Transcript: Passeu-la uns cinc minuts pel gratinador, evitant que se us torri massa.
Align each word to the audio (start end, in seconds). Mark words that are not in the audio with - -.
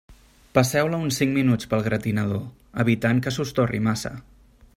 Passeu-la 0.57 1.01
uns 1.07 1.19
cinc 1.21 1.31
minuts 1.35 1.69
pel 1.75 1.85
gratinador, 1.89 2.43
evitant 2.85 3.23
que 3.27 3.35
se 3.37 3.45
us 3.47 3.57
torri 3.61 3.85
massa. 3.91 4.17